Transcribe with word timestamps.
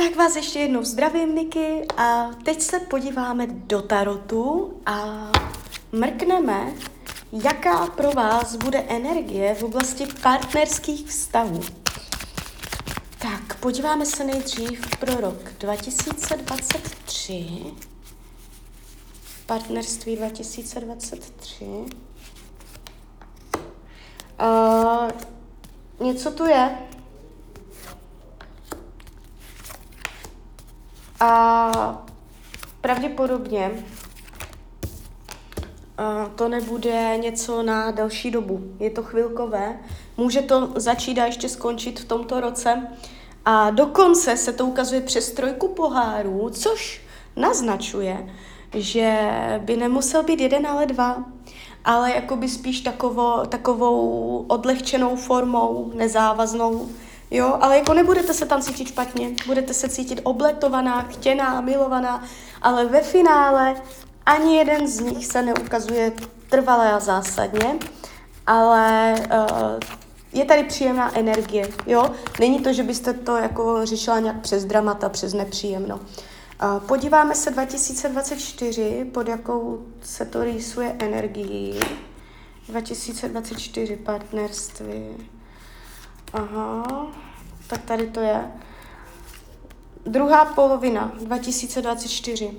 Tak 0.00 0.16
vás 0.16 0.36
ještě 0.36 0.58
jednou 0.58 0.84
zdravím, 0.84 1.34
Niky, 1.34 1.86
a 1.96 2.30
teď 2.44 2.60
se 2.60 2.80
podíváme 2.80 3.46
do 3.46 3.82
tarotu 3.82 4.74
a 4.86 5.30
mrkneme, 5.92 6.72
jaká 7.32 7.86
pro 7.86 8.10
vás 8.10 8.56
bude 8.56 8.78
energie 8.78 9.54
v 9.54 9.62
oblasti 9.62 10.06
partnerských 10.22 11.06
vztahů. 11.06 11.60
Tak, 13.18 13.60
podíváme 13.60 14.06
se 14.06 14.24
nejdřív 14.24 14.86
pro 15.00 15.20
rok 15.20 15.52
2023. 15.58 17.46
Partnerství 19.46 20.16
2023. 20.16 21.64
Uh, 21.64 21.88
něco 26.06 26.30
tu 26.30 26.46
je. 26.46 26.89
A 31.20 32.02
pravděpodobně 32.80 33.84
to 36.34 36.48
nebude 36.48 37.16
něco 37.16 37.62
na 37.62 37.90
delší 37.90 38.30
dobu. 38.30 38.60
Je 38.78 38.90
to 38.90 39.02
chvilkové. 39.02 39.78
Může 40.16 40.42
to 40.42 40.72
začít 40.76 41.18
a 41.18 41.26
ještě 41.26 41.48
skončit 41.48 42.00
v 42.00 42.04
tomto 42.04 42.40
roce. 42.40 42.86
A 43.44 43.70
dokonce 43.70 44.36
se 44.36 44.52
to 44.52 44.66
ukazuje 44.66 45.00
přes 45.00 45.32
trojku 45.32 45.68
pohárů, 45.68 46.50
což 46.50 47.02
naznačuje, 47.36 48.34
že 48.74 49.30
by 49.58 49.76
nemusel 49.76 50.22
být 50.22 50.40
jeden, 50.40 50.66
ale 50.66 50.86
dva, 50.86 51.24
ale 51.84 52.14
jakoby 52.14 52.48
spíš 52.48 52.80
takovou, 52.80 53.46
takovou 53.46 54.44
odlehčenou 54.48 55.16
formou, 55.16 55.92
nezávaznou. 55.94 56.88
Jo, 57.30 57.58
ale 57.60 57.78
jako 57.78 57.94
nebudete 57.94 58.34
se 58.34 58.46
tam 58.46 58.62
cítit 58.62 58.88
špatně, 58.88 59.30
budete 59.46 59.74
se 59.74 59.88
cítit 59.88 60.20
obletovaná, 60.22 61.02
chtěná, 61.02 61.60
milovaná, 61.60 62.24
ale 62.62 62.84
ve 62.84 63.00
finále 63.00 63.74
ani 64.26 64.56
jeden 64.56 64.88
z 64.88 65.00
nich 65.00 65.26
se 65.26 65.42
neukazuje 65.42 66.12
trvalé 66.50 66.92
a 66.92 67.00
zásadně, 67.00 67.78
ale 68.46 69.14
uh, 69.32 69.78
je 70.32 70.44
tady 70.44 70.64
příjemná 70.64 71.18
energie, 71.18 71.68
jo? 71.86 72.10
Není 72.40 72.60
to, 72.60 72.72
že 72.72 72.82
byste 72.82 73.12
to 73.12 73.36
jako 73.36 73.86
řešila 73.86 74.18
nějak 74.18 74.40
přes 74.40 74.64
dramata, 74.64 75.08
přes 75.08 75.34
nepříjemno. 75.34 75.96
Uh, 75.96 76.80
podíváme 76.86 77.34
se 77.34 77.50
2024, 77.50 79.04
pod 79.04 79.28
jakou 79.28 79.86
se 80.02 80.24
to 80.24 80.44
rýsuje 80.44 80.96
energií. 80.98 81.80
2024 82.68 83.96
partnerství. 83.96 85.30
Aha, 86.32 87.06
tak 87.66 87.82
tady 87.82 88.06
to 88.06 88.20
je. 88.20 88.52
Druhá 90.06 90.44
polovina 90.44 91.12
2024. 91.20 92.50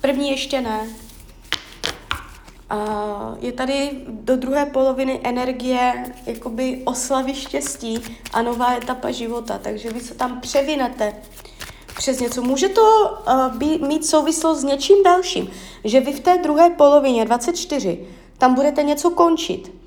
První 0.00 0.30
ještě 0.30 0.60
ne. 0.60 0.88
Je 3.40 3.52
tady 3.52 3.90
do 4.08 4.36
druhé 4.36 4.66
poloviny 4.66 5.20
energie 5.22 6.12
jakoby 6.26 6.82
oslavy 6.84 7.34
štěstí 7.34 8.00
a 8.32 8.42
nová 8.42 8.76
etapa 8.76 9.10
života, 9.10 9.58
takže 9.58 9.90
vy 9.90 10.00
se 10.00 10.14
tam 10.14 10.40
převinete 10.40 11.14
přes 11.96 12.20
něco. 12.20 12.42
Může 12.42 12.68
to 12.68 12.82
uh, 12.82 13.56
být, 13.56 13.82
mít 13.82 14.06
souvislost 14.06 14.60
s 14.60 14.64
něčím 14.64 15.02
dalším, 15.02 15.50
že 15.84 16.00
vy 16.00 16.12
v 16.12 16.20
té 16.20 16.38
druhé 16.38 16.70
polovině 16.70 17.24
24 17.24 18.06
tam 18.38 18.54
budete 18.54 18.82
něco 18.82 19.10
končit, 19.10 19.81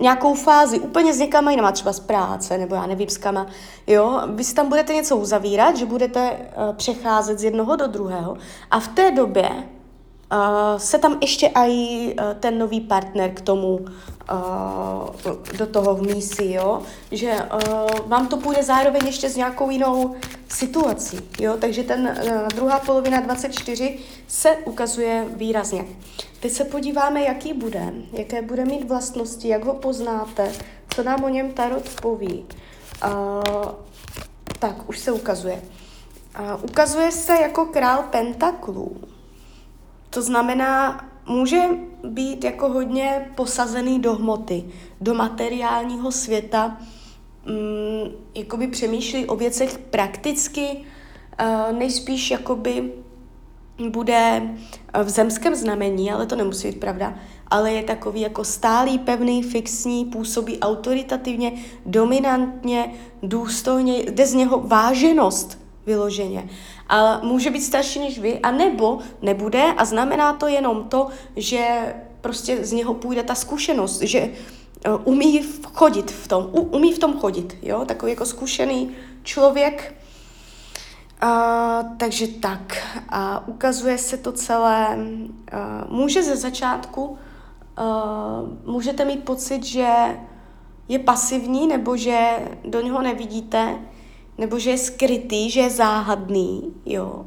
nějakou 0.00 0.34
fázi, 0.34 0.80
úplně 0.80 1.14
s 1.14 1.18
někama 1.18 1.50
jinama, 1.50 1.72
třeba 1.72 1.92
z 1.92 2.00
práce, 2.00 2.58
nebo 2.58 2.74
já 2.74 2.86
nevím, 2.86 3.08
s 3.08 3.16
kama, 3.16 3.46
jo, 3.86 4.20
vy 4.26 4.44
si 4.44 4.54
tam 4.54 4.68
budete 4.68 4.94
něco 4.94 5.16
uzavírat, 5.16 5.76
že 5.76 5.86
budete 5.86 6.30
uh, 6.30 6.74
přecházet 6.74 7.38
z 7.38 7.44
jednoho 7.44 7.76
do 7.76 7.86
druhého. 7.86 8.36
A 8.70 8.80
v 8.80 8.88
té 8.88 9.10
době 9.10 9.50
uh, 9.50 9.58
se 10.76 10.98
tam 10.98 11.18
ještě 11.20 11.46
i 11.54 12.14
uh, 12.14 12.34
ten 12.40 12.58
nový 12.58 12.80
partner 12.80 13.30
k 13.34 13.40
tomu 13.40 13.80
do 15.58 15.66
toho 15.66 15.94
vmísí, 15.94 16.52
jo, 16.52 16.82
že 17.10 17.32
uh, 17.32 18.08
vám 18.08 18.28
to 18.28 18.36
půjde 18.36 18.62
zároveň 18.62 19.06
ještě 19.06 19.30
s 19.30 19.36
nějakou 19.36 19.70
jinou 19.70 20.16
situací, 20.48 21.20
jo, 21.40 21.56
takže 21.60 21.82
ten 21.82 22.18
uh, 22.24 22.48
druhá 22.48 22.78
polovina 22.78 23.20
24 23.20 23.98
se 24.28 24.56
ukazuje 24.56 25.26
výrazně. 25.36 25.84
Teď 26.40 26.52
se 26.52 26.64
podíváme, 26.64 27.22
jaký 27.22 27.52
bude, 27.52 27.92
jaké 28.12 28.42
bude 28.42 28.64
mít 28.64 28.88
vlastnosti, 28.88 29.48
jak 29.48 29.64
ho 29.64 29.74
poznáte, 29.74 30.52
co 30.88 31.02
nám 31.02 31.24
o 31.24 31.28
něm 31.28 31.52
Tarot 31.52 32.00
poví. 32.02 32.46
Uh, 33.04 33.72
tak, 34.58 34.88
už 34.88 34.98
se 34.98 35.12
ukazuje. 35.12 35.62
Uh, 36.40 36.64
ukazuje 36.64 37.12
se 37.12 37.32
jako 37.32 37.64
král 37.64 38.02
pentaklů. 38.10 38.96
To 40.10 40.22
znamená, 40.22 41.09
může 41.30 41.62
být 42.04 42.44
jako 42.44 42.68
hodně 42.68 43.30
posazený 43.34 43.98
do 44.00 44.14
hmoty, 44.14 44.64
do 45.00 45.14
materiálního 45.14 46.12
světa, 46.12 46.78
mm, 47.46 48.10
jakoby 48.34 48.66
přemýšlí 48.66 49.26
o 49.26 49.36
věcech 49.36 49.78
prakticky, 49.78 50.62
uh, 50.70 51.78
nejspíš 51.78 52.30
jakoby 52.30 52.92
bude 53.88 54.42
v 55.04 55.08
zemském 55.08 55.54
znamení, 55.54 56.12
ale 56.12 56.26
to 56.26 56.36
nemusí 56.36 56.68
být 56.68 56.80
pravda, 56.80 57.14
ale 57.46 57.72
je 57.72 57.82
takový 57.82 58.20
jako 58.20 58.44
stálý, 58.44 58.98
pevný, 58.98 59.42
fixní, 59.42 60.04
působí 60.04 60.58
autoritativně, 60.58 61.52
dominantně, 61.86 62.94
důstojně, 63.22 64.02
jde 64.02 64.26
z 64.26 64.34
něho 64.34 64.60
váženost 64.60 65.59
vyloženě. 65.86 66.48
Ale 66.88 67.20
může 67.22 67.50
být 67.50 67.62
starší 67.62 67.98
než 67.98 68.18
vy, 68.18 68.38
a 68.38 68.50
nebo 68.50 68.98
nebude 69.22 69.62
a 69.76 69.84
znamená 69.84 70.32
to 70.32 70.46
jenom 70.46 70.84
to, 70.84 71.08
že 71.36 71.94
prostě 72.20 72.64
z 72.64 72.72
něho 72.72 72.94
půjde 72.94 73.22
ta 73.22 73.34
zkušenost, 73.34 74.00
že 74.00 74.30
uh, 74.88 75.00
umí 75.04 75.42
chodit 75.72 76.10
v 76.10 76.28
tom, 76.28 76.48
umí 76.52 76.92
v 76.92 76.98
tom 76.98 77.18
chodit, 77.18 77.56
jo, 77.62 77.84
takový 77.84 78.12
jako 78.12 78.26
zkušený 78.26 78.90
člověk, 79.22 79.94
Uh, 81.22 81.96
takže 81.96 82.28
tak, 82.28 82.76
a 83.08 83.48
ukazuje 83.48 83.98
se 83.98 84.16
to 84.16 84.32
celé, 84.32 84.96
uh, 84.96 85.96
může 85.96 86.22
ze 86.22 86.36
začátku, 86.36 87.04
uh, 87.04 88.72
můžete 88.72 89.04
mít 89.04 89.24
pocit, 89.24 89.64
že 89.64 89.88
je 90.88 90.98
pasivní, 90.98 91.66
nebo 91.66 91.96
že 91.96 92.38
do 92.64 92.80
něho 92.80 93.02
nevidíte, 93.02 93.78
nebo 94.40 94.58
že 94.58 94.70
je 94.70 94.78
skrytý, 94.78 95.50
že 95.50 95.60
je 95.60 95.70
záhadný, 95.70 96.74
jo. 96.86 97.26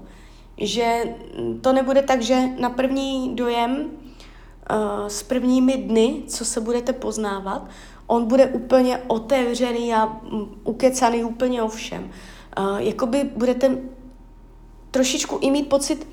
Že 0.58 1.16
to 1.62 1.74
nebude 1.74 2.02
tak, 2.02 2.22
že 2.22 2.48
na 2.60 2.70
první 2.70 3.36
dojem 3.36 3.72
uh, 3.82 5.08
s 5.08 5.24
prvními 5.24 5.78
dny, 5.78 6.24
co 6.28 6.46
se 6.46 6.62
budete 6.62 6.94
poznávat, 6.94 7.70
on 8.08 8.26
bude 8.26 8.46
úplně 8.46 8.98
otevřený 9.08 9.94
a 9.94 10.22
ukecaný 10.64 11.24
úplně 11.24 11.64
o 11.64 11.68
všem. 11.68 12.12
Uh, 12.60 12.78
jakoby 12.78 13.24
budete 13.36 13.78
trošičku 14.92 15.38
i 15.42 15.52
mít 15.52 15.70
pocit, 15.70 16.08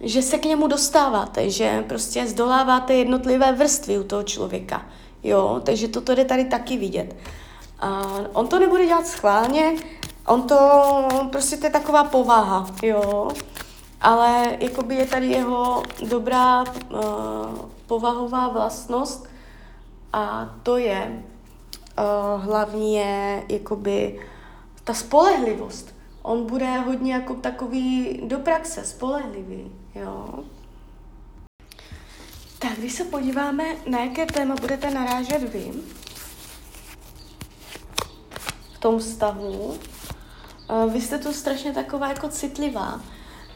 že 0.00 0.22
se 0.22 0.38
k 0.38 0.44
němu 0.44 0.66
dostáváte, 0.66 1.50
že 1.50 1.84
prostě 1.88 2.26
zdoláváte 2.26 2.94
jednotlivé 2.94 3.52
vrstvy 3.52 3.98
u 3.98 4.04
toho 4.04 4.22
člověka. 4.22 4.86
Jo, 5.22 5.60
takže 5.64 5.88
toto 5.88 6.14
jde 6.14 6.24
tady 6.24 6.44
taky 6.44 6.76
vidět. 6.76 7.16
Uh, 7.82 8.26
on 8.32 8.48
to 8.48 8.58
nebude 8.58 8.86
dělat 8.86 9.06
schválně, 9.06 9.72
on 10.26 10.42
to, 10.42 11.08
prostě 11.32 11.56
to 11.56 11.66
je 11.66 11.70
taková 11.70 12.04
povaha, 12.04 12.66
jo. 12.82 13.28
Ale 14.00 14.56
jakoby 14.60 14.94
je 14.94 15.06
tady 15.06 15.26
jeho 15.26 15.82
dobrá 16.08 16.62
uh, 16.62 17.00
povahová 17.86 18.48
vlastnost 18.48 19.28
a 20.12 20.50
to 20.62 20.76
je 20.76 21.24
uh, 21.98 22.44
hlavně 22.44 23.42
jakoby 23.48 24.26
ta 24.84 24.94
spolehlivost. 24.94 25.94
On 26.22 26.46
bude 26.46 26.78
hodně 26.78 27.12
jako 27.12 27.34
takový 27.34 28.20
do 28.24 28.38
praxe, 28.38 28.84
spolehlivý, 28.84 29.72
jo. 29.94 30.28
Tak, 32.58 32.72
když 32.78 32.92
se 32.92 33.04
podíváme, 33.04 33.64
na 33.86 33.98
jaké 33.98 34.26
téma 34.26 34.54
budete 34.60 34.90
narážet 34.90 35.52
vy 35.52 35.72
v 38.72 38.78
tom 38.78 38.98
vztahu, 38.98 39.78
vy 40.88 41.00
jste 41.00 41.18
tu 41.18 41.32
strašně 41.32 41.72
taková 41.72 42.08
jako 42.08 42.28
citlivá, 42.28 43.00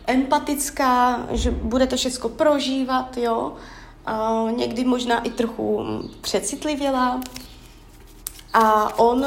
empatická, 0.06 1.26
že 1.30 1.50
budete 1.50 1.96
všechno 1.96 2.28
prožívat, 2.28 3.16
jo, 3.16 3.52
někdy 4.56 4.84
možná 4.84 5.22
i 5.22 5.30
trochu 5.30 5.84
přecitlivělá. 6.20 7.20
A 8.52 8.98
on 8.98 9.26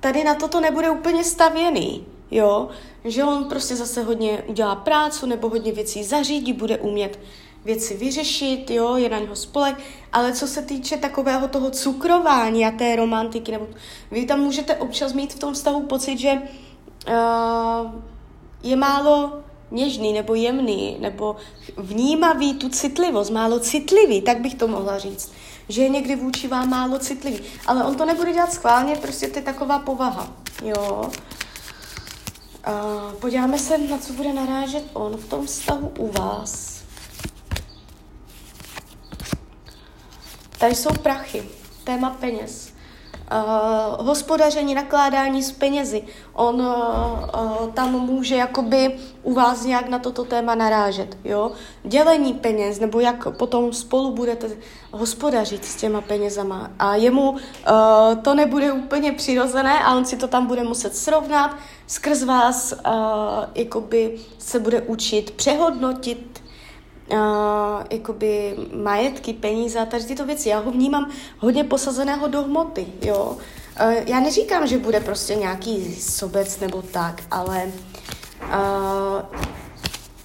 tady 0.00 0.24
na 0.24 0.34
toto 0.34 0.60
nebude 0.60 0.90
úplně 0.90 1.24
stavěný, 1.24 2.06
jo, 2.30 2.68
že 3.04 3.24
on 3.24 3.44
prostě 3.44 3.76
zase 3.76 4.02
hodně 4.02 4.42
udělá 4.46 4.74
prácu 4.74 5.26
nebo 5.26 5.48
hodně 5.48 5.72
věcí 5.72 6.04
zařídí, 6.04 6.52
bude 6.52 6.78
umět 6.78 7.18
věci 7.64 7.96
vyřešit, 7.96 8.70
jo, 8.70 8.96
je 8.96 9.08
na 9.08 9.18
něho 9.18 9.36
spolek, 9.36 9.76
ale 10.12 10.32
co 10.32 10.46
se 10.46 10.62
týče 10.62 10.96
takového 10.96 11.48
toho 11.48 11.70
cukrování 11.70 12.66
a 12.66 12.70
té 12.70 12.96
romantiky, 12.96 13.52
nebo 13.52 13.66
vy 14.10 14.26
tam 14.26 14.40
můžete 14.40 14.76
občas 14.76 15.12
mít 15.12 15.32
v 15.32 15.38
tom 15.38 15.54
vztahu 15.54 15.82
pocit, 15.82 16.18
že 16.18 16.32
uh, 16.32 17.90
je 18.62 18.76
málo 18.76 19.32
něžný 19.70 20.12
nebo 20.12 20.34
jemný, 20.34 20.96
nebo 21.00 21.36
vnímavý 21.76 22.54
tu 22.54 22.68
citlivost, 22.68 23.30
málo 23.30 23.60
citlivý, 23.60 24.22
tak 24.22 24.40
bych 24.40 24.54
to 24.54 24.68
mohla 24.68 24.98
říct. 24.98 25.32
Že 25.68 25.82
je 25.82 25.88
někdy 25.88 26.16
vůči 26.16 26.48
vám 26.48 26.70
málo 26.70 26.98
citlivý. 26.98 27.40
Ale 27.66 27.84
on 27.84 27.94
to 27.94 28.04
nebude 28.04 28.32
dělat 28.32 28.52
schválně, 28.52 28.96
prostě 28.96 29.28
to 29.28 29.38
je 29.38 29.42
taková 29.42 29.78
povaha. 29.78 30.32
Jo. 30.64 31.10
Uh, 32.68 33.12
podíváme 33.12 33.58
se, 33.58 33.78
na 33.78 33.98
co 33.98 34.12
bude 34.12 34.32
narážet 34.32 34.84
on 34.92 35.16
v 35.16 35.28
tom 35.28 35.46
vztahu 35.46 35.92
u 35.98 36.12
vás. 36.12 36.71
Tady 40.62 40.74
jsou 40.74 40.90
prachy, 41.02 41.42
téma 41.84 42.10
peněz 42.10 42.72
uh, 43.32 44.06
hospodaření, 44.06 44.74
nakládání 44.74 45.42
s 45.42 45.52
penězi. 45.52 46.02
On 46.32 46.54
uh, 46.54 46.66
uh, 46.66 47.70
tam 47.74 47.90
může 47.90 48.36
jakoby 48.36 48.98
u 49.22 49.34
vás 49.34 49.64
nějak 49.64 49.88
na 49.88 49.98
toto 49.98 50.24
téma 50.24 50.54
narážet, 50.54 51.18
jo. 51.24 51.52
Dělení 51.84 52.34
peněz, 52.34 52.80
nebo 52.80 53.00
jak 53.00 53.36
potom 53.36 53.72
spolu 53.72 54.10
budete 54.10 54.50
hospodařit 54.92 55.64
s 55.64 55.76
těma 55.76 56.00
penězama. 56.00 56.70
A 56.78 56.94
jemu 56.94 57.30
uh, 57.30 57.38
to 58.22 58.34
nebude 58.34 58.72
úplně 58.72 59.12
přirozené 59.12 59.84
a 59.84 59.94
on 59.94 60.04
si 60.04 60.16
to 60.16 60.28
tam 60.28 60.46
bude 60.46 60.64
muset 60.64 60.96
srovnat. 60.96 61.56
Skrz 61.86 62.22
vás 62.22 62.72
uh, 62.72 62.92
jakoby 63.54 64.18
se 64.38 64.58
bude 64.58 64.80
učit 64.80 65.30
přehodnotit 65.30 66.31
uh, 67.12 67.18
jakoby 67.90 68.56
majetky, 68.74 69.32
peníze 69.32 69.78
a 69.78 69.86
tady 69.86 70.04
tyto 70.04 70.26
věci. 70.26 70.48
Já 70.48 70.58
ho 70.58 70.70
vnímám 70.70 71.10
hodně 71.38 71.64
posazeného 71.64 72.28
do 72.28 72.42
hmoty, 72.42 72.86
jo. 73.02 73.36
Uh, 73.80 73.92
já 74.06 74.20
neříkám, 74.20 74.66
že 74.66 74.78
bude 74.78 75.00
prostě 75.00 75.34
nějaký 75.34 75.94
sobec 75.94 76.60
nebo 76.60 76.82
tak, 76.82 77.22
ale 77.30 77.72
uh, 78.42 79.22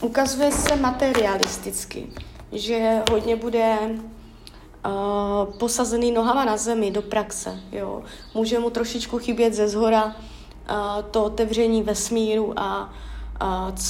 ukazuje 0.02 0.52
se 0.52 0.76
materialisticky, 0.76 2.10
že 2.52 3.02
hodně 3.12 3.36
bude 3.36 3.78
uh, 3.90 5.54
posazený 5.58 6.12
nohama 6.12 6.46
na 6.46 6.58
zemi 6.58 6.92
do 6.92 7.02
praxe, 7.02 7.60
jo. 7.72 8.04
Může 8.34 8.60
mu 8.60 8.70
trošičku 8.70 9.20
chybět 9.20 9.54
ze 9.54 9.68
zhora 9.68 10.06
uh, 10.06 10.14
to 11.12 11.24
otevření 11.24 11.84
vesmíru 11.84 12.54
a 12.60 12.94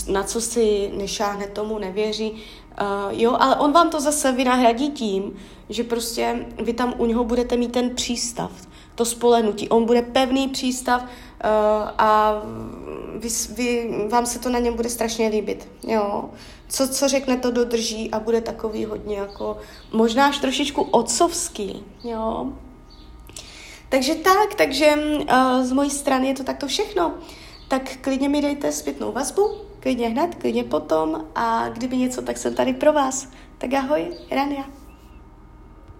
na 0.07 0.23
co 0.23 0.41
si 0.41 0.91
nešáhne, 0.97 1.47
tomu 1.47 1.79
nevěří. 1.79 2.43
Uh, 2.81 3.19
jo, 3.19 3.37
ale 3.39 3.55
on 3.55 3.71
vám 3.71 3.89
to 3.89 4.01
zase 4.01 4.31
vynahradí 4.31 4.91
tím, 4.91 5.35
že 5.69 5.83
prostě 5.83 6.45
vy 6.63 6.73
tam 6.73 6.93
u 6.97 7.05
něho 7.05 7.23
budete 7.23 7.57
mít 7.57 7.71
ten 7.71 7.95
přístav, 7.95 8.51
to 8.95 9.05
spolenutí. 9.05 9.69
On 9.69 9.85
bude 9.85 10.01
pevný 10.01 10.47
přístav 10.47 11.01
uh, 11.01 11.09
a 11.97 12.41
vy, 13.15 13.29
vy, 13.55 13.89
vám 14.09 14.25
se 14.25 14.39
to 14.39 14.49
na 14.49 14.59
něm 14.59 14.73
bude 14.73 14.89
strašně 14.89 15.27
líbit. 15.27 15.67
Jo. 15.87 16.29
Co, 16.69 16.87
co 16.87 17.07
řekne, 17.07 17.37
to 17.37 17.51
dodrží 17.51 18.11
a 18.11 18.19
bude 18.19 18.41
takový 18.41 18.85
hodně 18.85 19.17
jako 19.17 19.57
možná 19.93 20.27
až 20.27 20.37
trošičku 20.37 20.81
otcovský. 20.81 21.83
Jo. 22.03 22.47
Takže 23.89 24.15
tak, 24.15 24.55
takže 24.55 24.93
uh, 24.95 25.63
z 25.63 25.71
mojí 25.71 25.89
strany 25.89 26.27
je 26.27 26.33
to 26.33 26.43
takto 26.43 26.67
všechno. 26.67 27.13
Tak 27.67 27.97
klidně 28.01 28.29
mi 28.29 28.41
dejte 28.41 28.71
zpětnou 28.71 29.11
vazbu, 29.11 29.55
klidně 29.87 30.09
hned, 30.09 30.35
klidně 30.35 30.63
potom 30.63 31.25
a 31.35 31.69
kdyby 31.69 31.97
něco, 31.97 32.21
tak 32.21 32.37
jsem 32.37 32.53
tady 32.55 32.73
pro 32.73 32.93
vás. 32.93 33.29
Tak 33.57 33.73
ahoj, 33.73 34.07
Rania. 34.31 34.63